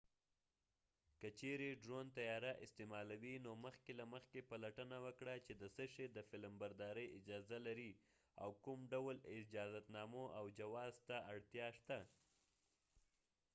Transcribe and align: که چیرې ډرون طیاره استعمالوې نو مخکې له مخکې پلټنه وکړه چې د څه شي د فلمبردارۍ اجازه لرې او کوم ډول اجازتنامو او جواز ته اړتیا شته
که 1.19 1.27
چیرې 1.39 1.69
ډرون 1.83 2.05
طیاره 2.17 2.51
استعمالوې 2.65 3.35
نو 3.45 3.51
مخکې 3.65 3.91
له 3.99 4.05
مخکې 4.13 4.47
پلټنه 4.51 4.97
وکړه 5.05 5.35
چې 5.45 5.53
د 5.61 5.63
څه 5.75 5.83
شي 5.93 6.05
د 6.11 6.17
فلمبردارۍ 6.29 7.07
اجازه 7.19 7.57
لرې 7.67 7.91
او 8.43 8.49
کوم 8.63 8.79
ډول 8.93 9.15
اجازتنامو 9.37 10.23
او 10.37 10.45
جواز 10.59 10.93
ته 11.07 11.17
اړتیا 11.33 11.67
شته 11.79 11.99